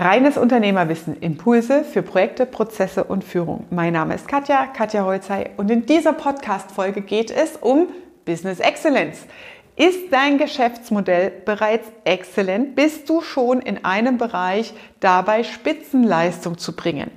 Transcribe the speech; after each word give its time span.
Reines 0.00 0.38
Unternehmerwissen, 0.38 1.16
Impulse 1.20 1.82
für 1.82 2.02
Projekte, 2.02 2.46
Prozesse 2.46 3.02
und 3.02 3.24
Führung. 3.24 3.66
Mein 3.70 3.94
Name 3.94 4.14
ist 4.14 4.28
Katja, 4.28 4.66
Katja 4.66 5.04
Holzei 5.04 5.50
und 5.56 5.72
in 5.72 5.86
dieser 5.86 6.12
Podcast-Folge 6.12 7.00
geht 7.00 7.32
es 7.32 7.56
um 7.56 7.88
Business 8.24 8.60
Excellence. 8.60 9.26
Ist 9.74 10.12
dein 10.12 10.38
Geschäftsmodell 10.38 11.32
bereits 11.44 11.88
exzellent? 12.04 12.76
Bist 12.76 13.08
du 13.08 13.22
schon 13.22 13.60
in 13.60 13.84
einem 13.84 14.18
Bereich 14.18 14.72
dabei, 15.00 15.42
Spitzenleistung 15.42 16.58
zu 16.58 16.76
bringen? 16.76 17.10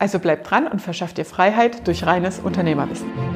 Also 0.00 0.18
bleib 0.18 0.42
dran 0.42 0.66
und 0.66 0.82
verschaff 0.82 1.14
dir 1.14 1.24
Freiheit 1.24 1.86
durch 1.86 2.04
reines 2.04 2.40
Unternehmerwissen. 2.40 3.33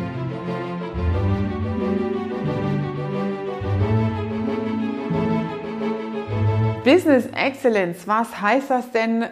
Business 6.88 7.26
Excellence, 7.34 8.08
was 8.08 8.40
heißt 8.40 8.70
das 8.70 8.90
denn? 8.92 9.26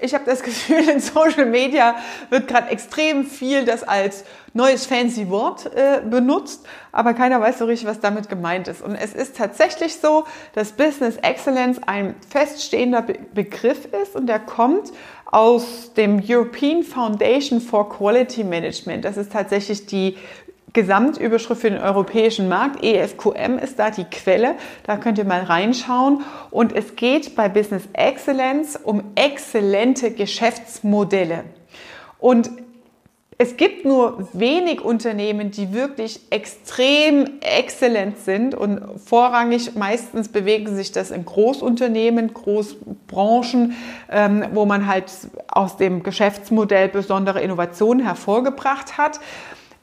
Ich 0.00 0.14
habe 0.14 0.24
das 0.24 0.42
Gefühl, 0.42 0.88
in 0.88 0.98
Social 0.98 1.46
Media 1.46 1.94
wird 2.28 2.48
gerade 2.48 2.70
extrem 2.70 3.24
viel 3.24 3.64
das 3.64 3.84
als 3.84 4.24
neues 4.52 4.84
fancy 4.84 5.30
Wort 5.30 5.72
äh, 5.76 6.00
benutzt, 6.04 6.66
aber 6.90 7.14
keiner 7.14 7.40
weiß 7.40 7.58
so 7.58 7.66
richtig, 7.66 7.86
was 7.86 8.00
damit 8.00 8.28
gemeint 8.28 8.66
ist. 8.66 8.82
Und 8.82 8.96
es 8.96 9.14
ist 9.14 9.36
tatsächlich 9.36 9.94
so, 9.94 10.24
dass 10.54 10.72
Business 10.72 11.18
Excellence 11.18 11.80
ein 11.86 12.16
feststehender 12.28 13.02
Be 13.02 13.16
Begriff 13.32 13.84
ist 14.02 14.16
und 14.16 14.26
der 14.26 14.40
kommt 14.40 14.90
aus 15.26 15.92
dem 15.94 16.20
European 16.26 16.82
Foundation 16.82 17.60
for 17.60 17.88
Quality 17.90 18.42
Management. 18.42 19.04
Das 19.04 19.16
ist 19.16 19.30
tatsächlich 19.30 19.86
die 19.86 20.16
Gesamtüberschrift 20.72 21.60
für 21.60 21.70
den 21.70 21.80
europäischen 21.80 22.48
Markt. 22.48 22.84
EFQM 22.84 23.58
ist 23.58 23.78
da 23.78 23.90
die 23.90 24.04
Quelle. 24.04 24.54
Da 24.84 24.96
könnt 24.96 25.18
ihr 25.18 25.24
mal 25.24 25.42
reinschauen. 25.42 26.22
Und 26.50 26.74
es 26.74 26.96
geht 26.96 27.34
bei 27.36 27.48
Business 27.48 27.84
Excellence 27.92 28.76
um 28.76 29.02
exzellente 29.14 30.10
Geschäftsmodelle. 30.10 31.44
Und 32.18 32.50
es 33.40 33.56
gibt 33.56 33.84
nur 33.84 34.28
wenig 34.32 34.80
Unternehmen, 34.80 35.52
die 35.52 35.72
wirklich 35.72 36.20
extrem 36.30 37.38
exzellent 37.40 38.18
sind 38.18 38.56
und 38.56 38.80
vorrangig 38.98 39.76
meistens 39.76 40.28
bewegen 40.28 40.74
sich 40.74 40.90
das 40.90 41.12
in 41.12 41.24
Großunternehmen, 41.24 42.34
Großbranchen, 42.34 43.76
ähm, 44.10 44.44
wo 44.54 44.66
man 44.66 44.88
halt 44.88 45.04
aus 45.46 45.76
dem 45.76 46.02
Geschäftsmodell 46.02 46.88
besondere 46.88 47.40
Innovationen 47.40 48.04
hervorgebracht 48.04 48.98
hat. 48.98 49.20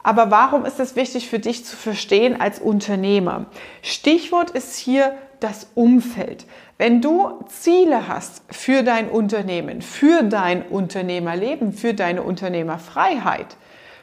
Aber 0.06 0.30
warum 0.30 0.64
ist 0.64 0.78
es 0.78 0.94
wichtig 0.94 1.28
für 1.28 1.40
dich 1.40 1.64
zu 1.64 1.76
verstehen 1.76 2.40
als 2.40 2.60
Unternehmer? 2.60 3.46
Stichwort 3.82 4.50
ist 4.50 4.76
hier 4.76 5.16
das 5.40 5.66
Umfeld. 5.74 6.46
Wenn 6.78 7.02
du 7.02 7.40
Ziele 7.48 8.06
hast 8.06 8.40
für 8.48 8.84
dein 8.84 9.08
Unternehmen, 9.08 9.82
für 9.82 10.22
dein 10.22 10.62
Unternehmerleben, 10.62 11.72
für 11.72 11.92
deine 11.92 12.22
Unternehmerfreiheit, 12.22 13.56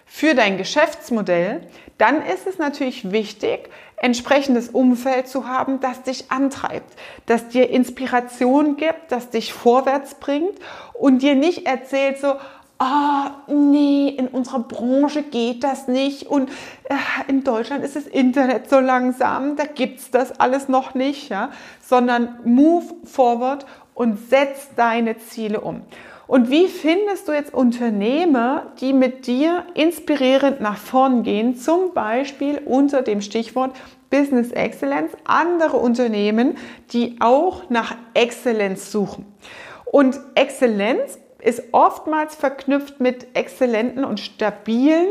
für 0.05 0.35
dein 0.35 0.57
Geschäftsmodell, 0.57 1.61
dann 1.97 2.21
ist 2.21 2.47
es 2.47 2.57
natürlich 2.57 3.13
wichtig, 3.13 3.69
entsprechendes 3.95 4.67
Umfeld 4.67 5.29
zu 5.29 5.47
haben, 5.47 5.79
das 5.79 6.03
dich 6.03 6.29
antreibt, 6.29 6.97
das 7.27 7.47
dir 7.47 7.69
Inspiration 7.69 8.75
gibt, 8.75 9.09
das 9.09 9.29
dich 9.29 9.53
vorwärts 9.53 10.15
bringt 10.15 10.59
und 10.93 11.21
dir 11.21 11.35
nicht 11.35 11.65
erzählt 11.65 12.19
so, 12.19 12.35
ah, 12.83 13.31
nee, 13.47 14.09
in 14.09 14.27
unserer 14.27 14.59
Branche 14.59 15.23
geht 15.23 15.63
das 15.63 15.87
nicht 15.87 16.23
und 16.27 16.49
äh, 16.89 16.95
in 17.27 17.43
Deutschland 17.43 17.83
ist 17.83 17.95
das 17.95 18.07
Internet 18.07 18.69
so 18.69 18.79
langsam, 18.79 19.55
da 19.55 19.63
gibt 19.63 19.99
es 19.99 20.11
das 20.11 20.39
alles 20.39 20.67
noch 20.67 20.93
nicht, 20.93 21.29
ja, 21.29 21.49
sondern 21.81 22.39
move 22.43 22.85
forward 23.05 23.65
und 23.93 24.17
setz 24.29 24.69
deine 24.75 25.17
Ziele 25.17 25.61
um. 25.61 25.81
Und 26.25 26.49
wie 26.49 26.67
findest 26.67 27.27
du 27.27 27.33
jetzt 27.33 27.53
Unternehmer, 27.53 28.71
die 28.79 28.93
mit 28.93 29.27
dir 29.27 29.65
inspirierend 29.75 30.61
nach 30.61 30.77
vorn 30.77 31.23
gehen, 31.23 31.55
zum 31.55 31.93
Beispiel 31.93 32.61
unter 32.65 33.01
dem 33.01 33.21
Stichwort 33.21 33.75
Business 34.09 34.51
Excellence, 34.51 35.11
andere 35.25 35.77
Unternehmen, 35.77 36.57
die 36.91 37.17
auch 37.19 37.69
nach 37.69 37.95
Exzellenz 38.13 38.91
suchen. 38.91 39.25
Und 39.85 40.19
Exzellenz 40.35 41.19
ist 41.43 41.63
oftmals 41.71 42.35
verknüpft 42.35 42.99
mit 42.99 43.35
exzellenten 43.35 44.05
und 44.05 44.19
stabilen 44.19 45.07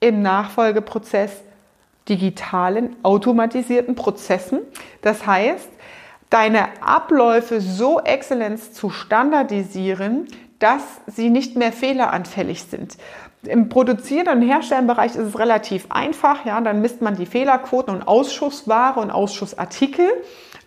im 0.00 0.22
Nachfolgeprozess 0.22 1.42
digitalen, 2.08 2.96
automatisierten 3.02 3.94
Prozessen. 3.94 4.60
Das 5.02 5.26
heißt, 5.26 5.68
deine 6.30 6.82
Abläufe 6.82 7.60
so 7.60 8.00
exzellent 8.00 8.74
zu 8.74 8.90
standardisieren, 8.90 10.26
dass 10.58 10.82
sie 11.06 11.28
nicht 11.28 11.56
mehr 11.56 11.72
fehleranfällig 11.72 12.64
sind. 12.64 12.96
Im 13.44 13.68
Produzieren- 13.68 14.28
und 14.28 14.42
Herstellenbereich 14.42 15.16
ist 15.16 15.26
es 15.26 15.38
relativ 15.38 15.86
einfach. 15.90 16.44
Ja, 16.44 16.60
dann 16.60 16.80
misst 16.80 17.02
man 17.02 17.16
die 17.16 17.26
Fehlerquoten 17.26 17.94
und 17.94 18.06
Ausschussware 18.06 19.00
und 19.00 19.10
Ausschussartikel. 19.10 20.08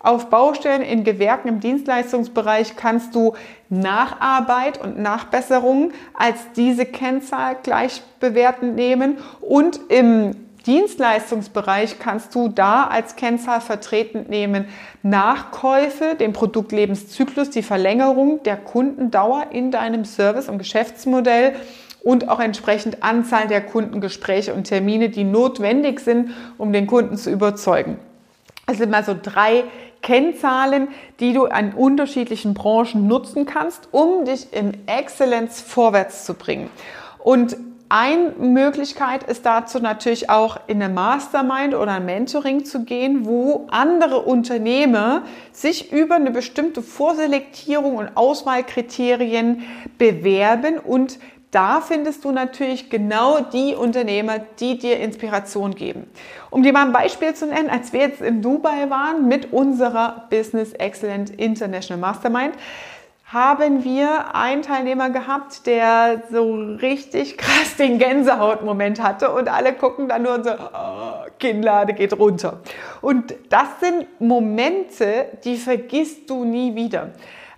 Auf 0.00 0.28
Baustellen, 0.28 0.82
in 0.82 1.04
Gewerken, 1.04 1.48
im 1.48 1.60
Dienstleistungsbereich 1.60 2.76
kannst 2.76 3.14
du 3.14 3.34
Nacharbeit 3.68 4.80
und 4.80 4.98
Nachbesserungen 4.98 5.92
als 6.14 6.36
diese 6.54 6.84
Kennzahl 6.86 7.56
gleich 7.62 8.02
bewertend 8.20 8.76
nehmen 8.76 9.18
und 9.40 9.80
im 9.88 10.32
Dienstleistungsbereich 10.66 12.00
kannst 12.00 12.34
du 12.34 12.48
da 12.48 12.84
als 12.84 13.14
Kennzahl 13.14 13.60
vertretend 13.60 14.28
nehmen 14.28 14.66
Nachkäufe, 15.02 16.16
den 16.18 16.32
Produktlebenszyklus, 16.32 17.50
die 17.50 17.62
Verlängerung 17.62 18.42
der 18.42 18.56
Kundendauer 18.56 19.46
in 19.52 19.70
deinem 19.70 20.04
Service- 20.04 20.48
und 20.48 20.58
Geschäftsmodell 20.58 21.54
und 22.02 22.28
auch 22.28 22.40
entsprechend 22.40 23.02
Anzahl 23.02 23.46
der 23.46 23.60
Kundengespräche 23.60 24.54
und 24.54 24.64
Termine, 24.64 25.08
die 25.08 25.24
notwendig 25.24 26.00
sind, 26.00 26.30
um 26.58 26.72
den 26.72 26.88
Kunden 26.88 27.16
zu 27.16 27.30
überzeugen. 27.30 27.98
Es 28.66 28.78
sind 28.78 28.90
mal 28.90 29.04
so 29.04 29.14
drei 29.20 29.64
Kennzahlen, 30.06 30.86
die 31.18 31.32
du 31.32 31.46
an 31.46 31.72
unterschiedlichen 31.72 32.54
Branchen 32.54 33.08
nutzen 33.08 33.44
kannst, 33.44 33.88
um 33.90 34.24
dich 34.24 34.52
in 34.52 34.72
Exzellenz 34.86 35.60
vorwärts 35.60 36.24
zu 36.24 36.34
bringen. 36.34 36.70
Und 37.18 37.56
eine 37.88 38.30
Möglichkeit 38.38 39.24
ist 39.24 39.44
dazu 39.46 39.80
natürlich 39.80 40.30
auch 40.30 40.58
in 40.68 40.80
eine 40.80 40.94
Mastermind 40.94 41.74
oder 41.74 41.94
ein 41.94 42.04
Mentoring 42.04 42.64
zu 42.64 42.84
gehen, 42.84 43.26
wo 43.26 43.66
andere 43.68 44.20
Unternehmer 44.20 45.22
sich 45.50 45.92
über 45.92 46.14
eine 46.14 46.30
bestimmte 46.30 46.82
Vorselektierung 46.82 47.96
und 47.96 48.16
Auswahlkriterien 48.16 49.64
bewerben 49.98 50.78
und 50.78 51.18
da 51.56 51.80
findest 51.80 52.22
du 52.26 52.32
natürlich 52.32 52.90
genau 52.90 53.40
die 53.40 53.74
Unternehmer, 53.74 54.40
die 54.60 54.76
dir 54.76 55.00
Inspiration 55.00 55.74
geben. 55.74 56.06
Um 56.50 56.62
dir 56.62 56.74
mal 56.74 56.84
ein 56.84 56.92
Beispiel 56.92 57.32
zu 57.32 57.46
nennen, 57.46 57.70
als 57.70 57.94
wir 57.94 58.00
jetzt 58.00 58.20
in 58.20 58.42
Dubai 58.42 58.90
waren 58.90 59.26
mit 59.26 59.54
unserer 59.54 60.26
Business 60.28 60.74
Excellent 60.74 61.30
International 61.30 61.98
Mastermind, 61.98 62.52
haben 63.24 63.84
wir 63.84 64.36
einen 64.36 64.60
Teilnehmer 64.60 65.08
gehabt, 65.08 65.66
der 65.66 66.24
so 66.30 66.52
richtig 66.52 67.38
krass 67.38 67.76
den 67.78 67.98
Gänsehautmoment 67.98 69.02
hatte 69.02 69.32
und 69.32 69.48
alle 69.48 69.72
gucken 69.72 70.08
dann 70.08 70.24
nur 70.24 70.34
und 70.34 70.44
so, 70.44 70.50
oh, 70.50 71.24
Kinnlade 71.38 71.94
geht 71.94 72.18
runter. 72.18 72.60
Und 73.00 73.34
das 73.48 73.80
sind 73.80 74.20
Momente, 74.20 75.26
die 75.42 75.56
vergisst 75.56 76.28
du 76.28 76.44
nie 76.44 76.74
wieder. 76.74 77.12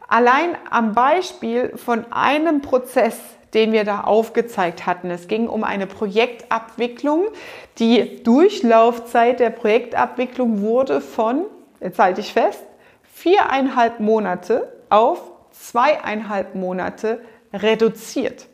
Allein 0.06 0.56
am 0.70 0.94
Beispiel 0.94 1.76
von 1.76 2.06
einem 2.12 2.62
Prozess, 2.62 3.18
den 3.54 3.72
wir 3.72 3.84
da 3.84 4.02
aufgezeigt 4.02 4.86
hatten. 4.86 5.10
Es 5.10 5.28
ging 5.28 5.48
um 5.48 5.64
eine 5.64 5.86
Projektabwicklung. 5.86 7.26
Die 7.78 8.22
Durchlaufzeit 8.22 9.40
der 9.40 9.50
Projektabwicklung 9.50 10.60
wurde 10.60 11.00
von, 11.00 11.44
jetzt 11.80 11.98
halte 11.98 12.20
ich 12.20 12.32
fest, 12.32 12.62
viereinhalb 13.12 14.00
Monate 14.00 14.72
auf 14.90 15.20
zweieinhalb 15.50 16.54
Monate 16.54 17.20
reduziert. 17.52 18.46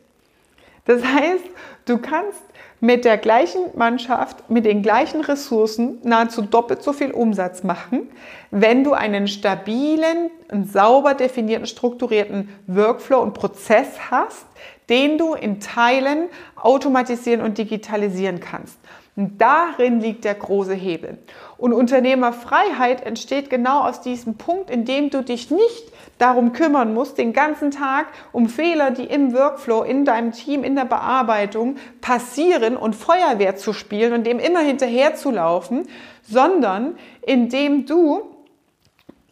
Das 0.85 1.03
heißt, 1.03 1.45
du 1.87 1.99
kannst 1.99 2.43
mit 2.81 3.07
der 3.07 3.17
gleichen 3.17 3.63
Mannschaft, 3.75 4.51
mit 4.51 4.67
den 4.67 4.83
gleichen 4.83 5.23
Ressourcen 5.23 5.99
nahezu 6.03 6.43
doppelt 6.43 6.83
so 6.83 6.93
viel 6.93 7.13
Umsatz 7.13 7.63
machen, 7.63 8.11
wenn 8.51 8.85
du 8.85 8.93
einen 8.93 9.27
stabilen, 9.27 10.31
sauber 10.71 11.15
definierten, 11.15 11.67
strukturierten 11.67 12.51
Workflow 12.67 13.21
und 13.21 13.33
Prozess 13.33 14.11
hast, 14.11 14.47
den 14.91 15.17
du 15.17 15.33
in 15.33 15.61
Teilen 15.61 16.29
automatisieren 16.57 17.41
und 17.41 17.57
digitalisieren 17.57 18.41
kannst. 18.41 18.79
Darin 19.17 20.01
liegt 20.01 20.25
der 20.25 20.35
große 20.35 20.75
Hebel. 20.75 21.19
Und 21.57 21.73
Unternehmerfreiheit 21.73 23.07
entsteht 23.07 23.49
genau 23.49 23.83
aus 23.83 24.01
diesem 24.01 24.37
Punkt, 24.37 24.71
in 24.71 24.85
dem 24.85 25.11
du 25.11 25.23
dich 25.23 25.53
nicht 25.53 25.93
darum 26.19 26.53
kümmern 26.53 26.95
musst, 26.95 27.19
den 27.19 27.33
ganzen 27.33 27.71
Tag 27.71 28.07
um 28.33 28.49
Fehler, 28.49 28.91
die 28.91 29.05
im 29.05 29.33
Workflow, 29.33 29.83
in 29.83 30.05
deinem 30.05 30.33
Team, 30.33 30.65
in 30.65 30.75
der 30.75 30.85
Bearbeitung 30.85 31.77
passieren 32.01 32.77
und 32.77 32.97
Feuerwehr 32.97 33.55
zu 33.55 33.73
spielen 33.73 34.13
und 34.15 34.27
dem 34.27 34.41
immer 34.41 34.61
hinterher 34.61 35.15
zu 35.15 35.31
laufen, 35.31 35.87
sondern 36.23 36.97
indem 37.23 37.87
du 37.87 38.23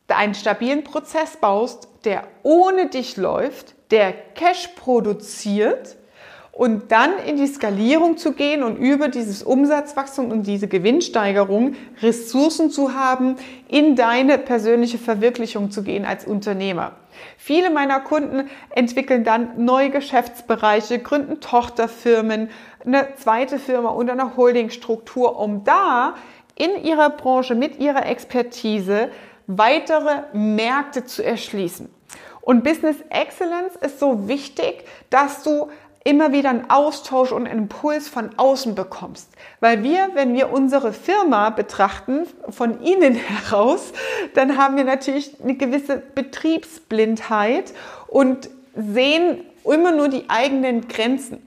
einen 0.08 0.34
stabilen 0.34 0.84
Prozess 0.84 1.36
baust, 1.38 1.88
der 2.04 2.24
ohne 2.42 2.86
dich 2.86 3.16
läuft, 3.16 3.74
der 3.90 4.12
Cash 4.12 4.68
produziert 4.76 5.96
und 6.52 6.92
dann 6.92 7.12
in 7.26 7.36
die 7.36 7.46
Skalierung 7.46 8.18
zu 8.18 8.32
gehen 8.32 8.62
und 8.62 8.76
über 8.76 9.08
dieses 9.08 9.42
Umsatzwachstum 9.42 10.30
und 10.30 10.46
diese 10.46 10.68
Gewinnsteigerung 10.68 11.74
Ressourcen 12.02 12.70
zu 12.70 12.94
haben, 12.94 13.36
in 13.68 13.96
deine 13.96 14.36
persönliche 14.36 14.98
Verwirklichung 14.98 15.70
zu 15.70 15.82
gehen 15.82 16.04
als 16.04 16.26
Unternehmer. 16.26 16.92
Viele 17.38 17.70
meiner 17.70 18.00
Kunden 18.00 18.50
entwickeln 18.70 19.24
dann 19.24 19.64
neue 19.64 19.90
Geschäftsbereiche, 19.90 20.98
gründen 20.98 21.40
Tochterfirmen, 21.40 22.50
eine 22.84 23.08
zweite 23.16 23.58
Firma 23.58 23.88
und 23.88 24.10
eine 24.10 24.36
Holdingstruktur, 24.36 25.38
um 25.38 25.64
da 25.64 26.14
in 26.54 26.84
ihrer 26.84 27.10
Branche 27.10 27.54
mit 27.54 27.80
ihrer 27.80 28.04
Expertise 28.06 29.08
weitere 29.46 30.24
Märkte 30.34 31.06
zu 31.06 31.24
erschließen. 31.24 31.88
Und 32.42 32.64
Business 32.64 32.96
Excellence 33.08 33.76
ist 33.80 34.00
so 34.00 34.28
wichtig, 34.28 34.84
dass 35.10 35.42
du 35.44 35.68
immer 36.04 36.32
wieder 36.32 36.50
einen 36.50 36.68
Austausch 36.68 37.32
und 37.32 37.46
einen 37.46 37.60
Impuls 37.60 38.08
von 38.08 38.30
außen 38.36 38.74
bekommst. 38.74 39.30
Weil 39.60 39.82
wir, 39.82 40.10
wenn 40.14 40.34
wir 40.34 40.52
unsere 40.52 40.92
Firma 40.92 41.50
betrachten, 41.50 42.26
von 42.50 42.80
innen 42.82 43.14
heraus, 43.50 43.92
dann 44.34 44.56
haben 44.56 44.76
wir 44.76 44.84
natürlich 44.84 45.40
eine 45.42 45.54
gewisse 45.54 46.02
Betriebsblindheit 46.14 47.72
und 48.08 48.50
sehen 48.74 49.44
immer 49.64 49.92
nur 49.92 50.08
die 50.08 50.28
eigenen 50.28 50.88
Grenzen. 50.88 51.46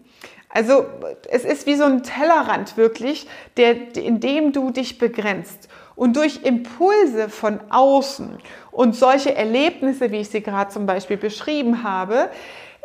Also 0.50 0.86
es 1.30 1.44
ist 1.44 1.68
wie 1.68 1.76
so 1.76 1.84
ein 1.84 2.04
Tellerrand 2.04 2.78
wirklich, 2.78 3.28
der, 3.58 3.98
in 3.98 4.22
dem 4.22 4.54
du 4.54 4.70
dich 4.70 4.98
begrenzt. 4.98 5.68
Und 5.98 6.16
durch 6.16 6.44
Impulse 6.44 7.28
von 7.28 7.60
außen 7.70 8.38
und 8.72 8.96
solche 8.96 9.36
Erlebnisse, 9.36 10.12
wie 10.12 10.18
ich 10.18 10.30
sie 10.30 10.42
gerade 10.42 10.72
zum 10.72 10.86
Beispiel 10.86 11.18
beschrieben 11.18 11.84
habe, 11.84 12.30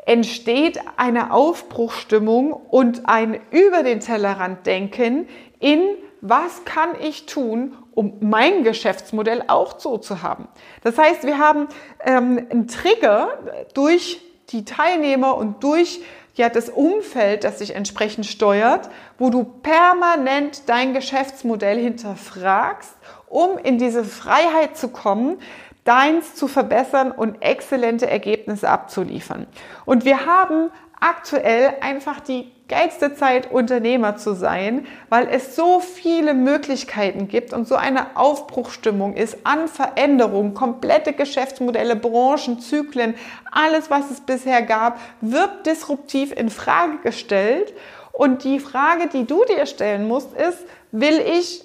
entsteht 0.07 0.81
eine 0.97 1.33
Aufbruchstimmung 1.33 2.53
und 2.53 3.09
ein 3.09 3.41
über 3.51 3.83
den 3.83 4.01
Tellerrand 4.01 4.67
denken 4.67 5.29
in 5.59 5.81
was 6.21 6.65
kann 6.65 6.91
ich 7.01 7.27
tun, 7.27 7.75
um 7.95 8.19
mein 8.21 8.63
Geschäftsmodell 8.63 9.45
auch 9.49 9.79
so 9.79 9.99
zu 9.99 10.23
haben. 10.23 10.49
Das 10.83 10.99
heißt, 10.99 11.25
wir 11.25 11.39
haben 11.39 11.69
ähm, 12.05 12.47
einen 12.51 12.69
Trigger 12.69 13.39
durch 13.75 14.21
die 14.51 14.65
Teilnehmer 14.65 15.37
und 15.37 15.63
durch 15.65 16.01
ja, 16.35 16.49
das 16.49 16.69
Umfeld, 16.69 17.45
das 17.45 17.59
sich 17.59 17.75
entsprechend 17.75 18.27
steuert, 18.27 18.89
wo 19.19 19.31
du 19.31 19.45
permanent 19.45 20.69
dein 20.69 20.95
Geschäftsmodell 20.95 21.79
hinterfragst, 21.79 22.95
um 23.29 23.59
in 23.59 23.79
diese 23.79 24.05
Freiheit 24.05 24.77
zu 24.77 24.89
kommen, 24.89 25.39
deins 25.85 26.35
zu 26.35 26.49
verbessern 26.49 27.11
und 27.11 27.43
exzellente 27.43 28.09
Ergebnisse 28.09 28.69
abzuliefern. 28.69 29.47
Und 29.85 30.05
wir 30.05 30.27
haben 30.27 30.71
aktuell 31.01 31.75
einfach 31.81 32.21
die 32.21 32.53
geilste 32.69 33.15
Zeit, 33.15 33.51
Unternehmer 33.51 34.17
zu 34.17 34.35
sein, 34.35 34.87
weil 35.09 35.29
es 35.29 35.57
so 35.57 35.81
viele 35.81 36.35
Möglichkeiten 36.35 37.27
gibt 37.27 37.53
und 37.53 37.67
so 37.67 37.75
eine 37.75 38.17
Aufbruchstimmung 38.17 39.15
ist 39.15 39.39
an 39.45 39.67
Veränderungen, 39.67 40.55
komplette 40.55 41.13
Geschäftsmodelle, 41.13 41.97
Branchen, 41.97 42.61
Zyklen, 42.61 43.15
alles, 43.51 43.91
was 43.91 44.11
es 44.11 44.21
bisher 44.21 44.63
gab, 44.63 45.01
wird 45.21 45.67
disruptiv 45.67 46.33
in 46.33 46.49
Frage 46.49 46.99
gestellt. 47.03 47.75
Und 48.13 48.45
die 48.45 48.61
Frage, 48.61 49.09
die 49.09 49.27
du 49.27 49.45
dir 49.45 49.67
stellen 49.67 50.07
musst, 50.07 50.33
ist, 50.35 50.65
will 50.93 51.21
ich 51.21 51.65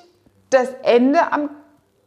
das 0.50 0.70
Ende 0.84 1.32
am 1.32 1.50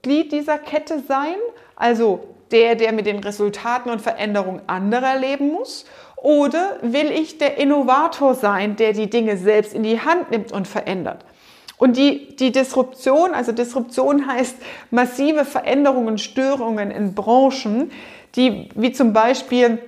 Glied 0.02 0.32
dieser 0.32 0.58
Kette 0.58 1.00
sein? 1.06 1.36
Also 1.78 2.20
der, 2.50 2.74
der 2.74 2.92
mit 2.92 3.06
den 3.06 3.20
Resultaten 3.20 3.90
und 3.90 4.02
Veränderungen 4.02 4.60
anderer 4.66 5.16
leben 5.18 5.52
muss? 5.52 5.86
Oder 6.16 6.78
will 6.82 7.10
ich 7.12 7.38
der 7.38 7.58
Innovator 7.58 8.34
sein, 8.34 8.74
der 8.76 8.92
die 8.92 9.08
Dinge 9.08 9.36
selbst 9.36 9.72
in 9.72 9.84
die 9.84 10.00
Hand 10.00 10.30
nimmt 10.30 10.50
und 10.50 10.66
verändert? 10.66 11.24
Und 11.76 11.96
die, 11.96 12.34
die 12.34 12.50
Disruption, 12.50 13.34
also 13.34 13.52
Disruption 13.52 14.26
heißt 14.26 14.56
massive 14.90 15.44
Veränderungen, 15.44 16.18
Störungen 16.18 16.90
in 16.90 17.14
Branchen, 17.14 17.92
die 18.34 18.68
wie 18.74 18.90
zum 18.90 19.12
Beispiel 19.12 19.78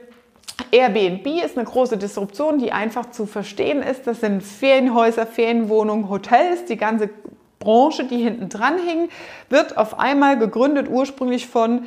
Airbnb 0.70 1.26
ist 1.44 1.56
eine 1.56 1.66
große 1.66 1.96
Disruption, 1.96 2.58
die 2.58 2.70
einfach 2.70 3.10
zu 3.10 3.26
verstehen 3.26 3.82
ist. 3.82 4.06
Das 4.06 4.20
sind 4.20 4.42
Ferienhäuser, 4.42 5.26
Ferienwohnungen, 5.26 6.08
Hotels, 6.08 6.64
die 6.66 6.76
ganze 6.76 7.10
Branche, 7.60 8.04
die 8.04 8.16
hinten 8.16 8.48
dran 8.48 8.78
hing, 8.78 9.10
wird 9.50 9.76
auf 9.76 9.98
einmal 9.98 10.38
gegründet 10.38 10.88
ursprünglich 10.88 11.46
von 11.46 11.86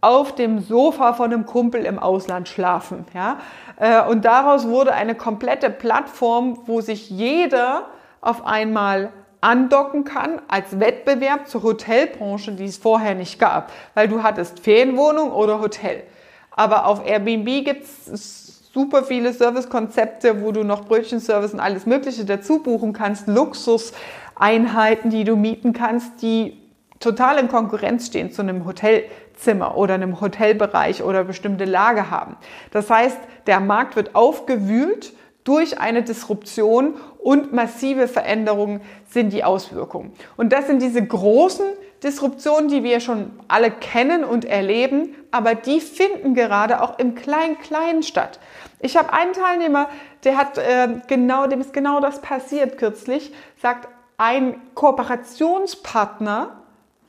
auf 0.00 0.34
dem 0.34 0.60
Sofa 0.60 1.12
von 1.12 1.30
einem 1.30 1.44
Kumpel 1.44 1.84
im 1.84 1.98
Ausland 1.98 2.48
schlafen. 2.48 3.04
Ja? 3.12 3.38
Äh, 3.76 4.02
und 4.08 4.24
daraus 4.24 4.66
wurde 4.66 4.94
eine 4.94 5.14
komplette 5.14 5.68
Plattform, 5.68 6.60
wo 6.64 6.80
sich 6.80 7.10
jeder 7.10 7.84
auf 8.22 8.46
einmal 8.46 9.10
andocken 9.42 10.04
kann 10.04 10.40
als 10.48 10.80
Wettbewerb 10.80 11.48
zur 11.48 11.64
Hotelbranche, 11.64 12.52
die 12.52 12.64
es 12.64 12.78
vorher 12.78 13.14
nicht 13.14 13.38
gab. 13.38 13.72
Weil 13.92 14.08
du 14.08 14.22
hattest 14.22 14.60
Ferienwohnung 14.60 15.32
oder 15.32 15.60
Hotel. 15.60 16.02
Aber 16.50 16.86
auf 16.86 17.06
Airbnb 17.06 17.66
gibt 17.66 17.84
es 17.84 18.49
super 18.80 19.04
viele 19.04 19.34
Servicekonzepte, 19.34 20.40
wo 20.42 20.52
du 20.52 20.64
noch 20.64 20.86
Brötchenservice 20.86 21.52
und 21.52 21.60
alles 21.60 21.84
Mögliche 21.84 22.24
dazu 22.24 22.60
buchen 22.60 22.94
kannst. 22.94 23.28
Luxuseinheiten, 23.28 25.10
die 25.10 25.24
du 25.24 25.36
mieten 25.36 25.74
kannst, 25.74 26.22
die 26.22 26.56
total 26.98 27.38
in 27.38 27.48
Konkurrenz 27.48 28.06
stehen 28.06 28.32
zu 28.32 28.40
einem 28.40 28.64
Hotelzimmer 28.64 29.76
oder 29.76 29.94
einem 29.94 30.20
Hotelbereich 30.20 31.02
oder 31.02 31.24
bestimmte 31.24 31.66
Lage 31.66 32.10
haben. 32.10 32.36
Das 32.70 32.88
heißt, 32.88 33.18
der 33.46 33.60
Markt 33.60 33.96
wird 33.96 34.14
aufgewühlt 34.14 35.12
durch 35.50 35.80
eine 35.80 36.04
Disruption 36.04 36.94
und 37.18 37.52
massive 37.52 38.06
Veränderungen 38.06 38.82
sind 39.08 39.32
die 39.32 39.42
Auswirkungen. 39.42 40.12
Und 40.36 40.52
das 40.52 40.68
sind 40.68 40.80
diese 40.80 41.04
großen 41.04 41.66
Disruptionen, 42.04 42.68
die 42.68 42.84
wir 42.84 43.00
schon 43.00 43.32
alle 43.48 43.72
kennen 43.72 44.22
und 44.22 44.44
erleben, 44.44 45.16
aber 45.32 45.56
die 45.56 45.80
finden 45.80 46.34
gerade 46.34 46.80
auch 46.80 47.00
im 47.00 47.16
Klein-Klein 47.16 48.04
statt. 48.04 48.38
Ich 48.78 48.96
habe 48.96 49.12
einen 49.12 49.32
Teilnehmer, 49.32 49.88
der 50.22 50.36
hat 50.36 50.56
äh, 50.56 51.00
genau, 51.08 51.48
dem 51.48 51.60
ist 51.60 51.72
genau 51.72 51.98
das 51.98 52.20
passiert 52.20 52.78
kürzlich, 52.78 53.32
sagt, 53.60 53.88
ein 54.18 54.54
Kooperationspartner 54.76 56.62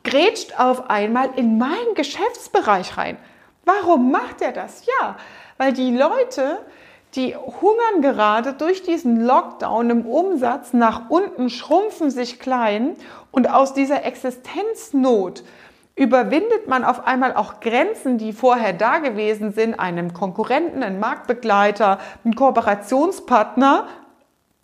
grätscht 0.03 0.59
auf 0.59 0.89
einmal 0.89 1.29
in 1.35 1.59
meinen 1.59 1.93
Geschäftsbereich 1.93 2.97
rein. 2.97 3.17
Warum 3.65 4.09
macht 4.09 4.41
er 4.41 4.51
das? 4.51 4.83
Ja, 4.99 5.15
weil 5.59 5.73
die 5.73 5.95
Leute, 5.95 6.57
die 7.15 7.35
hungern 7.35 8.01
gerade 8.01 8.53
durch 8.53 8.83
diesen 8.83 9.25
Lockdown 9.25 9.89
im 9.89 10.05
Umsatz 10.05 10.73
nach 10.73 11.09
unten, 11.09 11.49
schrumpfen 11.49 12.09
sich 12.09 12.39
klein 12.39 12.95
und 13.31 13.49
aus 13.49 13.73
dieser 13.73 14.05
Existenznot 14.05 15.43
überwindet 15.95 16.67
man 16.67 16.85
auf 16.85 17.05
einmal 17.05 17.35
auch 17.35 17.59
Grenzen, 17.59 18.17
die 18.17 18.31
vorher 18.31 18.73
da 18.73 18.99
gewesen 18.99 19.51
sind, 19.51 19.79
einem 19.79 20.13
Konkurrenten, 20.13 20.83
einem 20.83 20.99
Marktbegleiter, 20.99 21.99
einem 22.23 22.33
Kooperationspartner. 22.33 23.87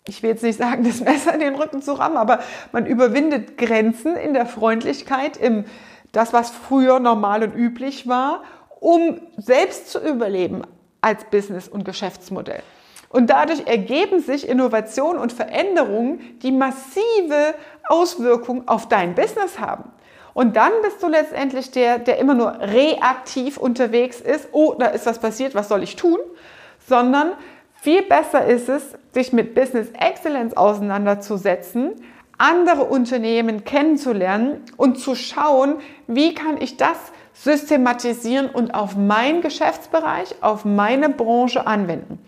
Ich 0.06 0.22
will 0.22 0.30
jetzt 0.30 0.42
nicht 0.42 0.58
sagen, 0.58 0.84
das 0.84 1.00
Messer 1.00 1.34
in 1.34 1.40
den 1.40 1.54
Rücken 1.54 1.82
zu 1.82 1.92
rammen, 1.92 2.16
aber 2.16 2.40
man 2.72 2.86
überwindet 2.86 3.58
Grenzen 3.58 4.16
in 4.16 4.32
der 4.32 4.46
Freundlichkeit, 4.46 5.36
im 5.36 5.66
das, 6.12 6.32
was 6.32 6.50
früher 6.50 6.98
normal 6.98 7.42
und 7.42 7.54
üblich 7.54 8.08
war, 8.08 8.42
um 8.80 9.20
selbst 9.36 9.90
zu 9.90 9.98
überleben 10.00 10.62
als 11.00 11.24
Business- 11.24 11.68
und 11.68 11.84
Geschäftsmodell. 11.84 12.62
Und 13.08 13.30
dadurch 13.30 13.66
ergeben 13.66 14.20
sich 14.20 14.48
Innovationen 14.48 15.20
und 15.20 15.32
Veränderungen, 15.32 16.38
die 16.42 16.52
massive 16.52 17.54
Auswirkungen 17.88 18.68
auf 18.68 18.88
dein 18.88 19.14
Business 19.14 19.58
haben. 19.58 19.90
Und 20.34 20.56
dann 20.56 20.72
bist 20.82 21.02
du 21.02 21.08
letztendlich 21.08 21.70
der, 21.70 21.98
der 21.98 22.18
immer 22.18 22.34
nur 22.34 22.60
reaktiv 22.60 23.56
unterwegs 23.56 24.20
ist, 24.20 24.48
oh, 24.52 24.74
da 24.78 24.86
ist 24.86 25.06
was 25.06 25.18
passiert, 25.18 25.54
was 25.54 25.68
soll 25.68 25.82
ich 25.82 25.96
tun? 25.96 26.18
Sondern 26.86 27.32
viel 27.80 28.02
besser 28.02 28.44
ist 28.44 28.68
es, 28.68 28.94
sich 29.12 29.32
mit 29.32 29.54
Business 29.54 29.88
Excellence 29.98 30.56
auseinanderzusetzen, 30.56 31.94
andere 32.36 32.84
Unternehmen 32.84 33.64
kennenzulernen 33.64 34.64
und 34.76 35.00
zu 35.00 35.14
schauen, 35.14 35.76
wie 36.06 36.34
kann 36.34 36.60
ich 36.60 36.76
das 36.76 36.96
systematisieren 37.42 38.50
und 38.50 38.74
auf 38.74 38.96
meinen 38.96 39.42
Geschäftsbereich, 39.42 40.36
auf 40.40 40.64
meine 40.64 41.08
Branche 41.08 41.66
anwenden. 41.66 42.18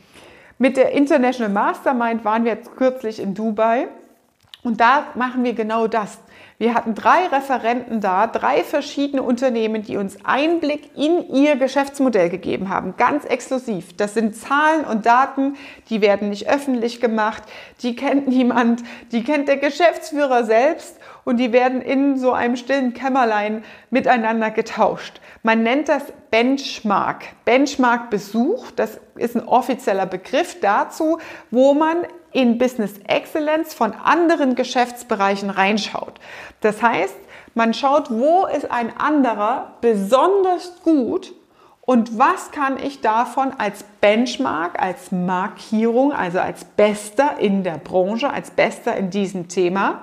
Mit 0.58 0.76
der 0.76 0.92
International 0.92 1.52
Mastermind 1.52 2.24
waren 2.24 2.44
wir 2.44 2.52
jetzt 2.52 2.76
kürzlich 2.76 3.18
in 3.18 3.34
Dubai 3.34 3.88
und 4.62 4.80
da 4.80 5.06
machen 5.14 5.42
wir 5.42 5.54
genau 5.54 5.86
das. 5.86 6.18
Wir 6.58 6.74
hatten 6.74 6.94
drei 6.94 7.26
Referenten 7.26 8.02
da, 8.02 8.26
drei 8.26 8.62
verschiedene 8.62 9.22
Unternehmen, 9.22 9.82
die 9.82 9.96
uns 9.96 10.18
Einblick 10.24 10.94
in 10.94 11.26
ihr 11.34 11.56
Geschäftsmodell 11.56 12.28
gegeben 12.28 12.68
haben, 12.68 12.98
ganz 12.98 13.24
exklusiv. 13.24 13.96
Das 13.96 14.12
sind 14.12 14.36
Zahlen 14.36 14.84
und 14.84 15.06
Daten, 15.06 15.56
die 15.88 16.02
werden 16.02 16.28
nicht 16.28 16.50
öffentlich 16.50 17.00
gemacht, 17.00 17.42
die 17.82 17.96
kennt 17.96 18.28
niemand, 18.28 18.82
die 19.10 19.24
kennt 19.24 19.48
der 19.48 19.56
Geschäftsführer 19.56 20.44
selbst 20.44 21.00
und 21.24 21.36
die 21.36 21.52
werden 21.52 21.82
in 21.82 22.16
so 22.16 22.32
einem 22.32 22.56
stillen 22.56 22.94
Kämmerlein 22.94 23.64
miteinander 23.90 24.50
getauscht. 24.50 25.20
Man 25.42 25.62
nennt 25.62 25.88
das 25.88 26.04
Benchmark. 26.30 27.24
Benchmark-Besuch, 27.44 28.70
das 28.72 29.00
ist 29.16 29.36
ein 29.36 29.46
offizieller 29.46 30.06
Begriff 30.06 30.60
dazu, 30.60 31.18
wo 31.50 31.74
man 31.74 31.98
in 32.32 32.58
Business 32.58 32.94
Excellence 33.06 33.74
von 33.74 33.92
anderen 33.92 34.54
Geschäftsbereichen 34.54 35.50
reinschaut. 35.50 36.20
Das 36.60 36.82
heißt, 36.82 37.16
man 37.54 37.74
schaut, 37.74 38.10
wo 38.10 38.46
ist 38.46 38.70
ein 38.70 38.96
anderer 38.96 39.74
besonders 39.80 40.80
gut 40.84 41.34
und 41.80 42.18
was 42.18 42.52
kann 42.52 42.78
ich 42.78 43.00
davon 43.00 43.52
als 43.58 43.82
Benchmark, 44.00 44.80
als 44.80 45.10
Markierung, 45.10 46.12
also 46.12 46.38
als 46.38 46.64
Bester 46.64 47.38
in 47.40 47.64
der 47.64 47.78
Branche, 47.78 48.30
als 48.30 48.52
Bester 48.52 48.96
in 48.96 49.10
diesem 49.10 49.48
Thema 49.48 50.02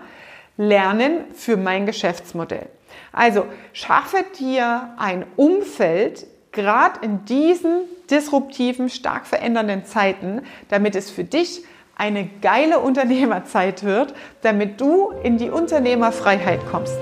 lernen 0.57 1.25
für 1.33 1.55
mein 1.55 1.85
Geschäftsmodell. 1.85 2.67
Also 3.11 3.45
schaffe 3.73 4.25
dir 4.39 4.93
ein 4.97 5.25
Umfeld, 5.35 6.27
gerade 6.51 6.99
in 7.01 7.25
diesen 7.25 7.81
disruptiven, 8.09 8.89
stark 8.89 9.27
verändernden 9.27 9.85
Zeiten, 9.85 10.41
damit 10.69 10.95
es 10.95 11.09
für 11.09 11.23
dich 11.23 11.63
eine 11.95 12.27
geile 12.41 12.79
Unternehmerzeit 12.79 13.83
wird, 13.83 14.13
damit 14.41 14.79
du 14.79 15.11
in 15.23 15.37
die 15.37 15.49
Unternehmerfreiheit 15.49 16.59
kommst. 16.69 16.97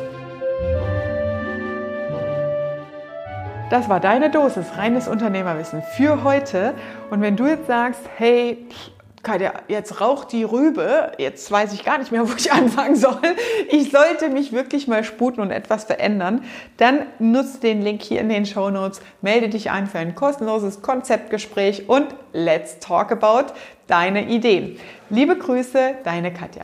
Das 3.69 3.89
war 3.89 3.99
deine 3.99 4.29
Dosis 4.29 4.77
reines 4.77 5.07
Unternehmerwissen 5.07 5.81
für 5.97 6.23
heute. 6.23 6.75
Und 7.09 7.21
wenn 7.21 7.35
du 7.35 7.47
jetzt 7.47 7.67
sagst, 7.67 8.01
hey, 8.15 8.65
Katja, 9.25 9.53
jetzt 9.67 10.01
raucht 10.01 10.31
die 10.33 10.43
Rübe, 10.43 11.11
jetzt 11.17 11.49
weiß 11.51 11.73
ich 11.73 11.83
gar 11.83 11.97
nicht 11.97 12.11
mehr, 12.11 12.29
wo 12.29 12.33
ich 12.37 12.51
anfangen 12.51 12.95
soll. 12.95 13.19
Ich 13.69 13.89
sollte 13.91 14.29
mich 14.29 14.53
wirklich 14.53 14.87
mal 14.87 15.03
sputen 15.03 15.41
und 15.41 15.49
etwas 15.49 15.85
verändern. 15.85 16.43
Dann 16.77 17.07
nutze 17.17 17.59
den 17.59 17.81
Link 17.81 18.03
hier 18.03 18.21
in 18.21 18.29
den 18.29 18.45
Show 18.45 18.69
Notes, 18.69 19.01
melde 19.21 19.49
dich 19.49 19.71
ein 19.71 19.87
für 19.87 19.97
ein 19.97 20.13
kostenloses 20.13 20.83
Konzeptgespräch 20.83 21.89
und 21.89 22.07
let's 22.33 22.79
talk 22.79 23.11
about 23.11 23.53
deine 23.87 24.27
Ideen. 24.27 24.77
Liebe 25.09 25.35
Grüße, 25.35 25.95
deine 26.03 26.31
Katja. 26.31 26.63